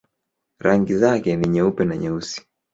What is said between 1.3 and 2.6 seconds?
ni nyeupe na nyeusi.